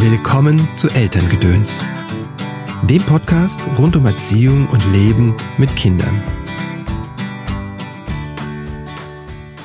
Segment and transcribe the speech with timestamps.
[0.00, 1.84] Willkommen zu Elterngedöns,
[2.88, 6.22] dem Podcast rund um Erziehung und Leben mit Kindern.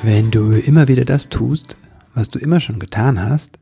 [0.01, 1.77] Wenn du immer wieder das tust,
[2.15, 3.59] was du immer schon getan hast,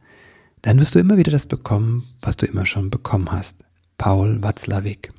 [0.61, 3.57] dann wirst du immer wieder das bekommen, was du immer schon bekommen hast.
[3.97, 5.11] Paul Watzlawick.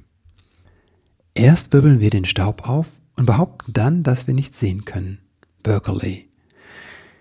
[1.35, 5.19] Erst wirbeln wir den Staub auf und behaupten dann, dass wir nichts sehen können.
[5.63, 6.31] Berkeley.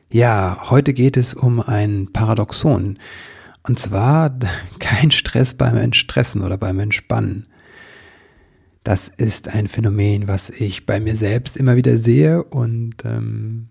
[0.09, 2.98] Ja, heute geht es um ein Paradoxon,
[3.63, 4.37] und zwar
[4.79, 7.47] kein Stress beim Entstressen oder beim Entspannen.
[8.83, 13.69] Das ist ein Phänomen, was ich bei mir selbst immer wieder sehe und ähm,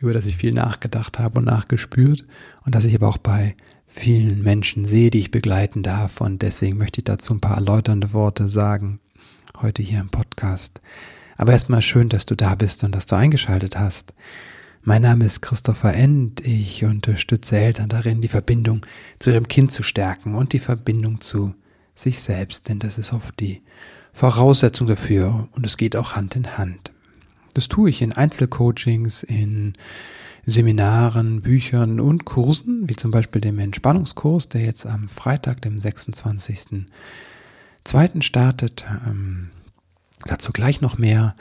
[0.00, 2.26] über das ich viel nachgedacht habe und nachgespürt
[2.66, 3.56] und das ich aber auch bei
[3.86, 6.20] vielen Menschen sehe, die ich begleiten darf.
[6.20, 9.00] Und deswegen möchte ich dazu ein paar erläuternde Worte sagen,
[9.62, 10.82] heute hier im Podcast.
[11.36, 14.12] Aber erstmal schön, dass du da bist und dass du eingeschaltet hast.
[14.86, 16.42] Mein Name ist Christopher End.
[16.42, 18.84] Ich unterstütze Eltern darin, die Verbindung
[19.18, 21.54] zu ihrem Kind zu stärken und die Verbindung zu
[21.94, 23.62] sich selbst, denn das ist oft die
[24.12, 26.92] Voraussetzung dafür und es geht auch Hand in Hand.
[27.54, 29.72] Das tue ich in Einzelcoachings, in
[30.44, 38.20] Seminaren, Büchern und Kursen, wie zum Beispiel dem Entspannungskurs, der jetzt am Freitag, dem 26.02.
[38.20, 38.84] startet.
[39.06, 39.48] Ähm,
[40.26, 41.34] dazu gleich noch mehr.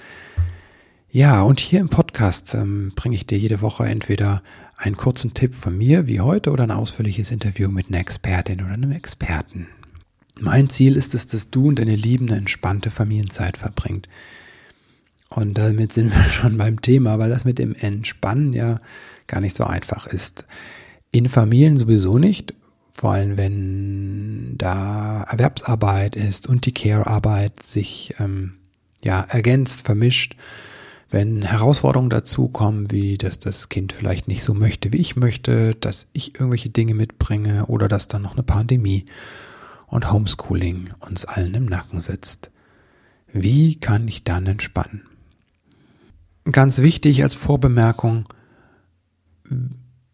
[1.16, 4.42] Ja, und hier im Podcast ähm, bringe ich dir jede Woche entweder
[4.78, 8.74] einen kurzen Tipp von mir, wie heute, oder ein ausführliches Interview mit einer Expertin oder
[8.74, 9.68] einem Experten.
[10.40, 14.10] Mein Ziel ist es, dass du und deine Lieben eine entspannte Familienzeit verbringt.
[15.30, 18.80] Und damit sind wir schon beim Thema, weil das mit dem Entspannen ja
[19.28, 20.46] gar nicht so einfach ist.
[21.12, 22.56] In Familien sowieso nicht,
[22.92, 28.56] vor allem wenn da Erwerbsarbeit ist und die Care-Arbeit sich ähm,
[29.04, 30.36] ja ergänzt, vermischt
[31.14, 36.08] wenn Herausforderungen dazukommen, wie dass das Kind vielleicht nicht so möchte, wie ich möchte, dass
[36.12, 39.06] ich irgendwelche Dinge mitbringe oder dass dann noch eine Pandemie
[39.86, 42.50] und Homeschooling uns allen im Nacken sitzt.
[43.32, 45.04] Wie kann ich dann entspannen?
[46.52, 48.24] Ganz wichtig als Vorbemerkung,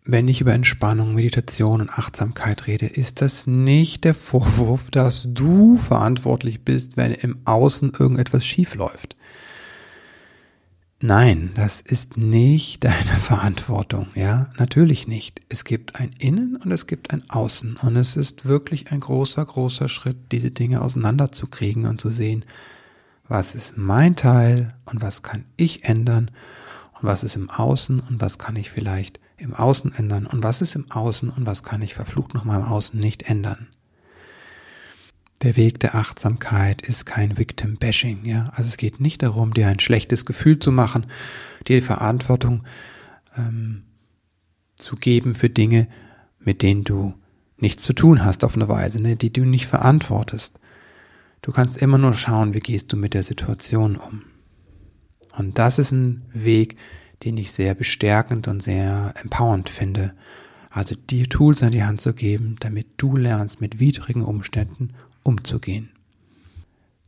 [0.03, 5.77] wenn ich über Entspannung, Meditation und Achtsamkeit rede, ist das nicht der Vorwurf, dass du
[5.77, 9.15] verantwortlich bist, wenn im Außen irgendetwas schief läuft.
[11.01, 15.39] Nein, das ist nicht deine Verantwortung, ja, natürlich nicht.
[15.47, 19.45] Es gibt ein Innen und es gibt ein Außen und es ist wirklich ein großer,
[19.45, 22.43] großer Schritt, diese Dinge auseinanderzukriegen und zu sehen,
[23.29, 26.31] was ist mein Teil und was kann ich ändern
[26.95, 30.61] und was ist im Außen und was kann ich vielleicht im Außen ändern und was
[30.61, 33.69] ist im Außen und was kann ich verflucht noch mal im Außen nicht ändern.
[35.41, 38.51] Der Weg der Achtsamkeit ist kein Victim Bashing, ja.
[38.55, 41.05] Also es geht nicht darum, dir ein schlechtes Gefühl zu machen,
[41.67, 42.65] dir die Verantwortung
[43.37, 43.83] ähm,
[44.75, 45.87] zu geben für Dinge,
[46.39, 47.13] mit denen du
[47.57, 50.59] nichts zu tun hast auf eine Weise, ne, die du nicht verantwortest.
[51.41, 54.23] Du kannst immer nur schauen, wie gehst du mit der Situation um.
[55.37, 56.75] Und das ist ein Weg,
[57.23, 60.13] den ich sehr bestärkend und sehr empowernd finde.
[60.69, 64.93] Also die Tools an die Hand zu geben, damit du lernst, mit widrigen Umständen
[65.23, 65.89] umzugehen.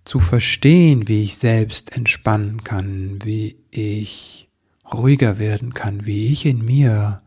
[0.06, 4.50] Zu verstehen, wie ich selbst entspannen kann, wie ich
[4.92, 7.22] ruhiger werden kann, wie ich in mir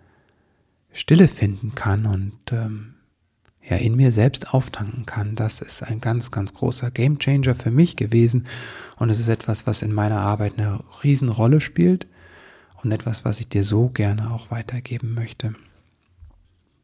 [0.93, 2.95] Stille finden kann und ähm,
[3.69, 7.97] ja in mir selbst auftanken kann, das ist ein ganz, ganz großer Gamechanger für mich
[7.97, 8.47] gewesen
[8.97, 12.07] und es ist etwas, was in meiner Arbeit eine Riesenrolle spielt
[12.83, 15.55] und etwas, was ich dir so gerne auch weitergeben möchte.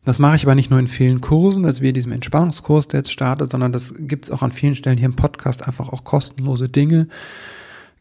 [0.04, 3.12] Das mache ich aber nicht nur in vielen Kursen, als wie diesem Entspannungskurs, der jetzt
[3.12, 6.68] startet, sondern das gibt es auch an vielen Stellen hier im Podcast einfach auch kostenlose
[6.68, 7.08] Dinge.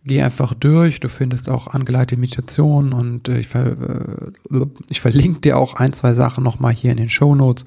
[0.06, 5.42] Geh einfach durch, du findest auch angeleitete Meditationen und äh, ich, ver, äh, ich verlinke
[5.42, 7.66] dir auch ein, zwei Sachen nochmal hier in den Show Notes,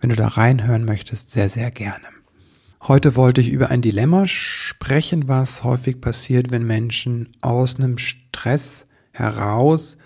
[0.00, 2.04] wenn du da reinhören möchtest, sehr, sehr gerne.
[2.86, 8.86] Heute wollte ich über ein Dilemma sprechen, was häufig passiert, wenn Menschen aus einem Stress
[9.10, 9.96] heraus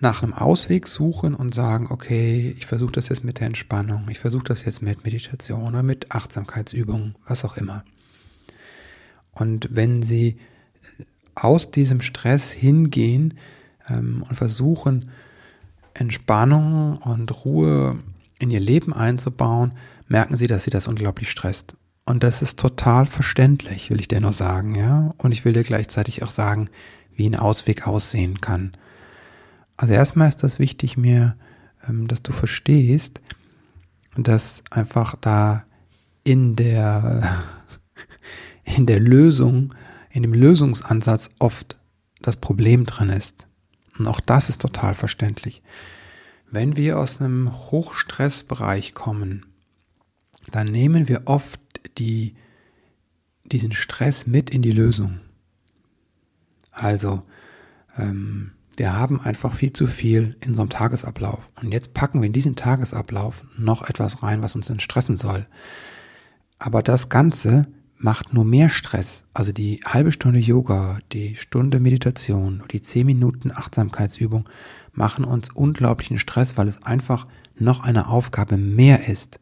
[0.00, 4.20] nach einem Ausweg suchen und sagen, okay, ich versuche das jetzt mit der Entspannung, ich
[4.20, 7.84] versuche das jetzt mit Meditation oder mit Achtsamkeitsübungen, was auch immer.
[9.32, 10.38] Und wenn sie
[11.34, 13.34] aus diesem Stress hingehen
[13.88, 15.10] ähm, und versuchen,
[15.94, 17.98] Entspannung und Ruhe
[18.38, 19.72] in ihr Leben einzubauen,
[20.06, 21.76] merken sie, dass sie das unglaublich stresst.
[22.04, 25.12] Und das ist total verständlich, will ich dir nur sagen, ja.
[25.18, 26.70] Und ich will dir gleichzeitig auch sagen,
[27.14, 28.72] wie ein Ausweg aussehen kann.
[29.78, 31.36] Also erstmal ist das wichtig mir,
[31.88, 33.20] ähm, dass du verstehst,
[34.16, 35.64] dass einfach da
[36.24, 37.44] in der,
[38.64, 39.72] in der Lösung,
[40.10, 41.78] in dem Lösungsansatz oft
[42.20, 43.46] das Problem drin ist.
[43.98, 45.62] Und auch das ist total verständlich.
[46.50, 49.46] Wenn wir aus einem Hochstressbereich kommen,
[50.50, 51.60] dann nehmen wir oft
[51.98, 52.34] die,
[53.44, 55.20] diesen Stress mit in die Lösung.
[56.72, 57.22] Also,
[57.96, 61.50] ähm, wir haben einfach viel zu viel in unserem Tagesablauf.
[61.60, 65.46] Und jetzt packen wir in diesen Tagesablauf noch etwas rein, was uns entstressen soll.
[66.58, 67.66] Aber das Ganze
[67.96, 69.24] macht nur mehr Stress.
[69.34, 74.48] Also die halbe Stunde Yoga, die Stunde Meditation, die zehn Minuten Achtsamkeitsübung
[74.92, 77.26] machen uns unglaublichen Stress, weil es einfach
[77.56, 79.40] noch eine Aufgabe mehr ist.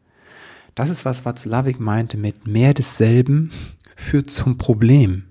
[0.73, 3.51] Das ist was, was Lavik meinte mit mehr desselben
[3.95, 5.25] führt zum Problem.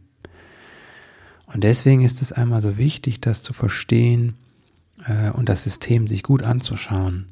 [1.57, 4.35] Und deswegen ist es einmal so wichtig, das zu verstehen
[5.07, 7.29] äh, und das System sich gut anzuschauen.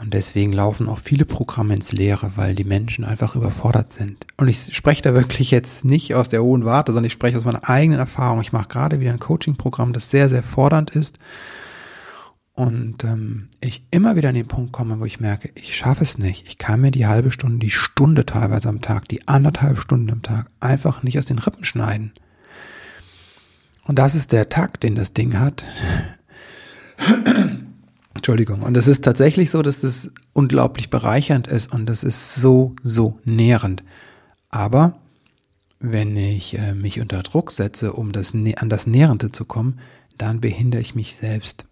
[0.00, 4.24] Und deswegen laufen auch viele Programme ins Leere, weil die Menschen einfach überfordert sind.
[4.36, 7.44] Und ich spreche da wirklich jetzt nicht aus der hohen Warte, sondern ich spreche aus
[7.44, 8.40] meiner eigenen Erfahrung.
[8.40, 11.18] Ich mache gerade wieder ein Coaching-Programm, das sehr, sehr fordernd ist.
[12.52, 16.18] Und ähm, ich immer wieder an den Punkt komme, wo ich merke, ich schaffe es
[16.18, 16.46] nicht.
[16.46, 20.22] Ich kann mir die halbe Stunde, die Stunde teilweise am Tag, die anderthalb Stunden am
[20.22, 22.12] Tag einfach nicht aus den Rippen schneiden.
[23.86, 25.64] Und das ist der Takt, den das Ding hat.
[28.14, 28.62] Entschuldigung.
[28.62, 33.18] Und es ist tatsächlich so, dass das unglaublich bereichernd ist und das ist so, so
[33.24, 33.82] nährend.
[34.50, 34.98] Aber
[35.80, 39.80] wenn ich äh, mich unter Druck setze, um das, an das Nährende zu kommen,
[40.16, 41.66] dann behindere ich mich selbst.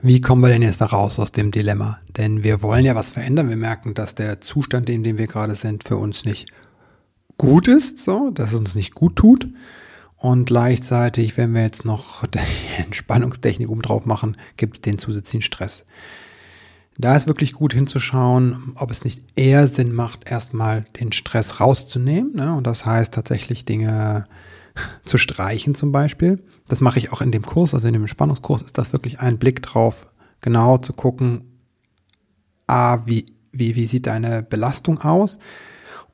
[0.00, 1.98] Wie kommen wir denn jetzt da raus aus dem Dilemma?
[2.16, 3.48] Denn wir wollen ja was verändern.
[3.48, 6.52] Wir merken, dass der Zustand, in dem wir gerade sind, für uns nicht
[7.36, 9.48] gut ist, so, dass es uns nicht gut tut.
[10.18, 15.42] Und gleichzeitig, wenn wir jetzt noch die Entspannungstechnik oben drauf machen, gibt es den zusätzlichen
[15.42, 15.84] Stress.
[17.00, 22.34] Da ist wirklich gut hinzuschauen, ob es nicht eher Sinn macht, erstmal den Stress rauszunehmen.
[22.34, 22.52] Ne?
[22.52, 24.26] Und das heißt tatsächlich Dinge
[25.04, 26.42] zu streichen zum Beispiel.
[26.66, 29.38] Das mache ich auch in dem Kurs, also in dem Entspannungskurs ist das wirklich ein
[29.38, 30.08] Blick drauf,
[30.40, 31.60] genau zu gucken,
[32.66, 35.38] a, wie, wie, wie sieht deine Belastung aus?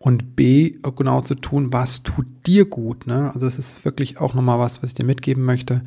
[0.05, 3.06] Und B, genau zu tun, was tut dir gut.
[3.06, 3.33] Ne?
[3.33, 5.83] Also es ist wirklich auch nochmal was, was ich dir mitgeben möchte.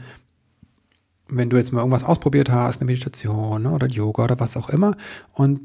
[1.30, 4.70] Wenn du jetzt mal irgendwas ausprobiert hast, eine Meditation ne, oder Yoga oder was auch
[4.70, 4.98] immer
[5.34, 5.60] und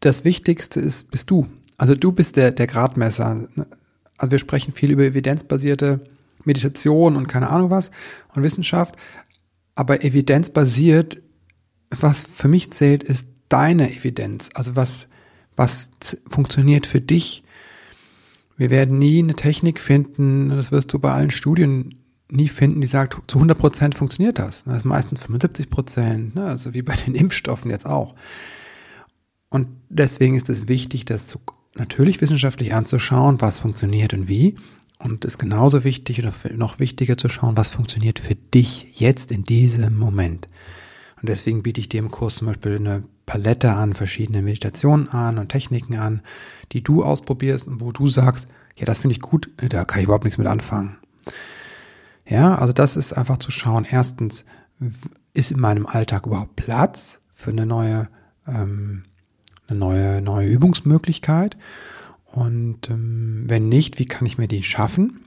[0.00, 1.46] das Wichtigste ist, bist du.
[1.76, 3.48] Also du bist der, der Gradmesser.
[4.16, 6.00] Also wir sprechen viel über evidenzbasierte
[6.44, 7.90] Meditation und keine Ahnung was
[8.34, 8.96] und Wissenschaft,
[9.74, 11.20] aber evidenzbasiert,
[11.90, 14.48] was für mich zählt, ist deine Evidenz.
[14.54, 15.08] Also was,
[15.56, 15.90] was
[16.28, 17.42] funktioniert für dich.
[18.56, 21.96] Wir werden nie eine Technik finden, das wirst du bei allen Studien
[22.30, 24.64] nie finden, die sagt, zu 100 Prozent funktioniert das.
[24.64, 26.46] Das ist meistens 75 Prozent, ne?
[26.46, 28.14] also wie bei den Impfstoffen jetzt auch.
[29.50, 31.38] Und deswegen ist es wichtig, das
[31.74, 34.56] natürlich wissenschaftlich anzuschauen, was funktioniert und wie.
[34.98, 39.30] Und es ist genauso wichtig oder noch wichtiger zu schauen, was funktioniert für dich jetzt
[39.30, 40.48] in diesem Moment.
[41.22, 45.38] Und deswegen biete ich dir im Kurs zum Beispiel eine Palette an verschiedenen Meditationen an
[45.38, 46.20] und Techniken an,
[46.72, 50.04] die du ausprobierst und wo du sagst, ja, das finde ich gut, da kann ich
[50.04, 50.96] überhaupt nichts mit anfangen.
[52.26, 53.86] Ja, also das ist einfach zu schauen.
[53.88, 54.44] Erstens,
[55.34, 58.08] ist in meinem Alltag überhaupt Platz für eine neue,
[58.46, 59.04] ähm,
[59.66, 61.56] eine neue, neue Übungsmöglichkeit?
[62.26, 65.20] Und ähm, wenn nicht, wie kann ich mir die schaffen?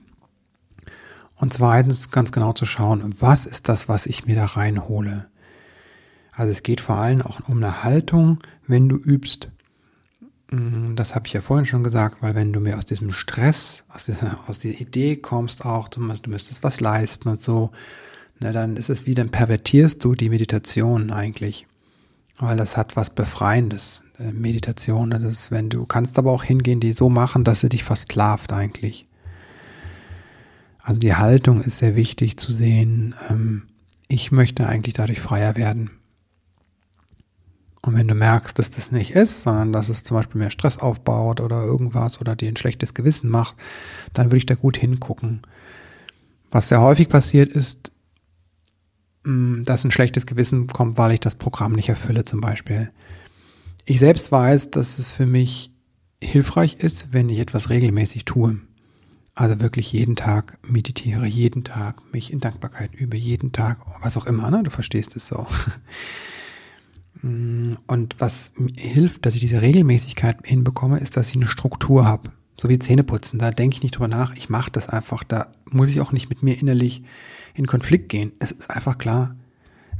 [1.36, 5.28] Und zweitens ganz genau zu schauen, was ist das, was ich mir da reinhole?
[6.36, 9.50] Also es geht vor allem auch um eine Haltung, wenn du übst.
[10.50, 13.84] Mm, das habe ich ja vorhin schon gesagt, weil wenn du mir aus diesem Stress,
[13.88, 17.70] aus dieser, aus dieser Idee kommst, auch du müsstest was leisten und so,
[18.38, 21.66] na, dann ist es wie, dann pervertierst du die Meditation eigentlich.
[22.38, 24.02] Weil das hat was Befreiendes.
[24.18, 27.70] Äh, Meditation, das ist, wenn du kannst aber auch hingehen, die so machen, dass sie
[27.70, 29.06] dich versklavt eigentlich.
[30.82, 33.14] Also die Haltung ist sehr wichtig zu sehen.
[33.30, 33.62] Ähm,
[34.06, 35.90] ich möchte eigentlich dadurch freier werden.
[37.86, 40.78] Und wenn du merkst, dass das nicht ist, sondern dass es zum Beispiel mehr Stress
[40.78, 43.54] aufbaut oder irgendwas oder dir ein schlechtes Gewissen macht,
[44.12, 45.42] dann würde ich da gut hingucken.
[46.50, 47.92] Was sehr häufig passiert ist,
[49.22, 52.90] mm, dass ein schlechtes Gewissen kommt, weil ich das Programm nicht erfülle zum Beispiel.
[53.84, 55.70] Ich selbst weiß, dass es für mich
[56.20, 58.58] hilfreich ist, wenn ich etwas regelmäßig tue.
[59.36, 64.26] Also wirklich jeden Tag meditiere, jeden Tag mich in Dankbarkeit übe, jeden Tag, was auch
[64.26, 64.64] immer, ne?
[64.64, 65.46] Du verstehst es so.
[67.26, 72.30] Mm, und was hilft, dass ich diese Regelmäßigkeit hinbekomme, ist, dass ich eine Struktur habe.
[72.58, 73.38] So wie Zähneputzen.
[73.38, 74.34] Da denke ich nicht drüber nach.
[74.36, 75.24] Ich mache das einfach.
[75.24, 77.02] Da muss ich auch nicht mit mir innerlich
[77.54, 78.32] in Konflikt gehen.
[78.38, 79.34] Es ist einfach klar,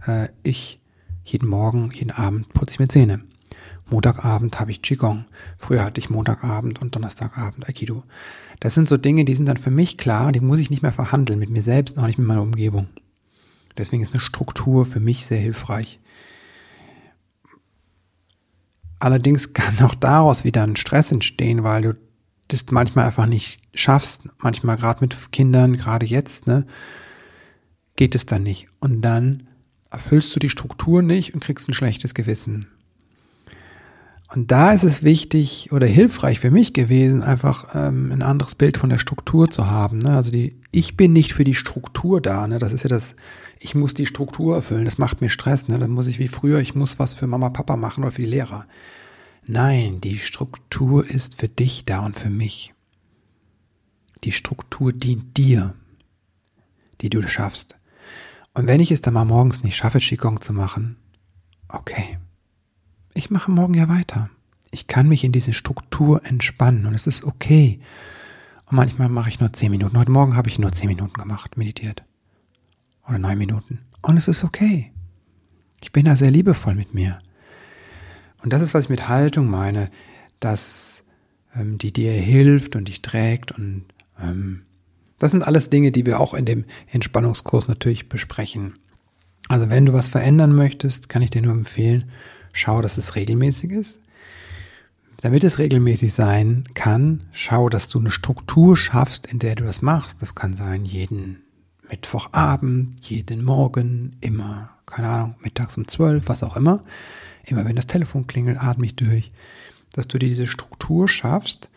[0.07, 0.81] äh, ich
[1.25, 3.23] jeden Morgen, jeden Abend putze ich mir Zähne.
[3.91, 5.25] Montagabend habe ich Qigong.
[5.59, 8.05] Früher hatte ich Montagabend und Donnerstagabend Aikido.
[8.61, 10.93] Das sind so Dinge, die sind dann für mich klar, die muss ich nicht mehr
[10.93, 12.89] verhandeln mit mir selbst, noch nicht mit meiner Umgebung.
[13.77, 16.01] Deswegen ist eine Struktur für mich sehr hilfreich.
[18.99, 21.97] Allerdings kann auch daraus wieder ein Stress entstehen, weil du
[22.49, 24.23] das manchmal einfach nicht schaffst.
[24.39, 26.67] Manchmal gerade mit Kindern, gerade jetzt, ne,
[27.97, 28.69] geht es dann nicht.
[28.81, 29.49] Und dann
[29.91, 32.69] erfüllst du die Struktur nicht und kriegst ein schlechtes Gewissen.
[34.29, 38.77] Und da ist es wichtig oder hilfreich für mich gewesen, einfach ähm, ein anderes Bild
[38.77, 39.99] von der Struktur zu haben.
[39.99, 40.17] Ne?
[40.17, 42.47] Also die, ich bin nicht für die Struktur da.
[42.47, 42.59] Ne?
[42.59, 43.15] Das ist ja das,
[43.61, 44.85] ich muss die Struktur erfüllen.
[44.85, 45.69] Das macht mir Stress.
[45.69, 45.79] Ne?
[45.79, 48.29] Dann muss ich wie früher, ich muss was für Mama, Papa machen oder für die
[48.29, 48.67] Lehrer.
[49.47, 52.75] Nein, die Struktur ist für dich da und für mich.
[54.25, 55.75] Die Struktur dient dir,
[57.01, 57.77] die du schaffst.
[58.55, 60.97] Und wenn ich es dann mal morgens nicht schaffe, Qigong zu machen,
[61.69, 62.16] okay
[63.27, 64.31] ich mache morgen ja weiter.
[64.71, 67.81] Ich kann mich in diese Struktur entspannen und es ist okay.
[68.67, 69.99] Und manchmal mache ich nur zehn Minuten.
[69.99, 72.05] Heute Morgen habe ich nur zehn Minuten gemacht, meditiert.
[73.09, 73.81] Oder neun Minuten.
[74.01, 74.93] Und es ist okay.
[75.81, 77.19] Ich bin da sehr liebevoll mit mir.
[78.45, 79.91] Und das ist, was ich mit Haltung meine,
[80.39, 81.03] dass
[81.57, 83.51] ähm, die dir hilft und dich trägt.
[83.51, 83.87] Und
[84.23, 84.63] ähm,
[85.19, 88.79] das sind alles Dinge, die wir auch in dem Entspannungskurs natürlich besprechen.
[89.49, 92.05] Also wenn du was verändern möchtest, kann ich dir nur empfehlen,
[92.57, 94.01] Schau, dass es regelmäßig ist.
[95.21, 99.83] Damit es regelmäßig sein kann, schau, dass du eine Struktur schaffst, in der du das
[99.83, 100.23] machst.
[100.23, 101.43] Das kann sein jeden
[101.91, 106.83] Mittwochabend, jeden Morgen, immer, keine Ahnung, mittags um zwölf, was auch immer.
[107.45, 109.33] Immer wenn das Telefon klingelt, atme ich durch.
[109.93, 111.69] Dass du dir diese Struktur schaffst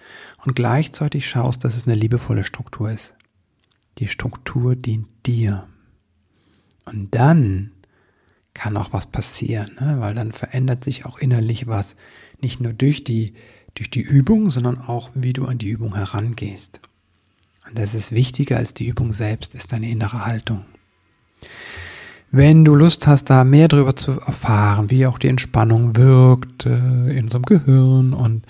[0.45, 3.15] und gleichzeitig schaust, dass es eine liebevolle Struktur ist.
[3.97, 5.67] Die Struktur dient dir.
[6.85, 7.71] Und dann
[8.53, 9.97] kann auch was passieren, ne?
[9.99, 11.95] weil dann verändert sich auch innerlich was.
[12.41, 13.33] Nicht nur durch die,
[13.75, 16.79] durch die Übung, sondern auch, wie du an die Übung herangehst.
[17.67, 20.65] Und das ist wichtiger als die Übung selbst, ist deine innere Haltung.
[22.31, 27.17] Wenn du Lust hast, da mehr darüber zu erfahren, wie auch die Entspannung wirkt äh,
[27.17, 28.45] in unserem Gehirn und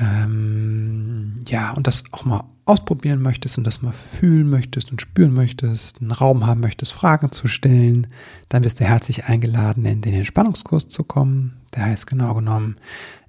[0.00, 5.34] ähm, ja, und das auch mal ausprobieren möchtest und das mal fühlen möchtest und spüren
[5.34, 8.06] möchtest, einen Raum haben möchtest, Fragen zu stellen,
[8.48, 11.56] dann bist du herzlich eingeladen, in den Entspannungskurs zu kommen.
[11.74, 12.76] Der heißt genau genommen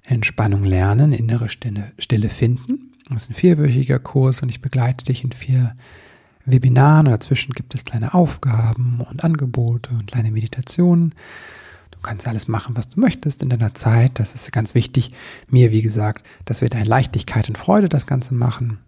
[0.04, 2.92] Entspannung lernen, innere Stille, Stille finden.
[3.10, 5.74] Das ist ein vierwöchiger Kurs und ich begleite dich in vier
[6.46, 7.06] Webinaren.
[7.06, 11.14] Dazwischen gibt es kleine Aufgaben und Angebote und kleine Meditationen.
[11.92, 14.18] Du kannst alles machen, was du möchtest in deiner Zeit.
[14.18, 15.12] Das ist ganz wichtig.
[15.48, 18.78] Mir, wie gesagt, dass wir da in Leichtigkeit und Freude das Ganze machen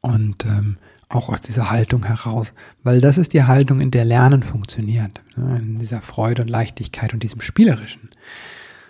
[0.00, 0.78] und ähm,
[1.08, 2.52] auch aus dieser Haltung heraus,
[2.82, 5.58] weil das ist die Haltung, in der Lernen funktioniert, ne?
[5.58, 8.10] in dieser Freude und Leichtigkeit und diesem Spielerischen.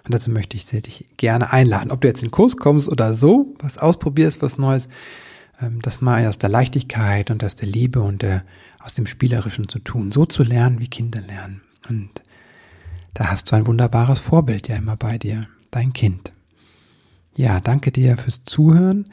[0.04, 3.14] Und dazu möchte ich dich gerne einladen, ob du jetzt in den Kurs kommst oder
[3.14, 4.88] so, was ausprobierst, was Neues,
[5.60, 8.44] ähm, das mal aus der Leichtigkeit und aus der Liebe und der,
[8.80, 11.60] aus dem Spielerischen zu tun, so zu lernen, wie Kinder lernen.
[11.88, 12.22] Und
[13.18, 16.32] da hast du ein wunderbares Vorbild ja immer bei dir, dein Kind.
[17.34, 19.06] Ja, danke dir fürs Zuhören.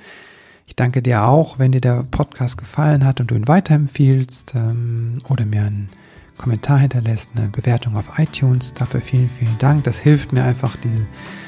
[0.67, 5.17] Ich danke dir auch, wenn dir der Podcast gefallen hat und du ihn weiterempfiehlst ähm,
[5.27, 5.89] oder mir einen
[6.37, 8.75] Kommentar hinterlässt, eine Bewertung auf iTunes.
[8.75, 9.85] Dafür vielen, vielen Dank.
[9.85, 11.07] Das hilft mir einfach, diese,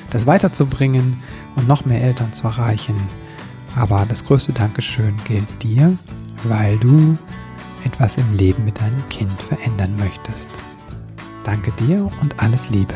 [0.10, 1.22] das weiterzubringen
[1.56, 2.96] und noch mehr Eltern zu erreichen.
[3.76, 5.96] Aber das größte Dankeschön gilt dir,
[6.44, 7.20] weil du
[7.86, 10.50] etwas im Leben mit deinem Kind verändern möchtest.
[11.48, 12.94] Danke dir und alles Liebe.